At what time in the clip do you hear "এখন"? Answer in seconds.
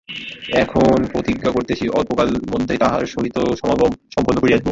0.53-0.95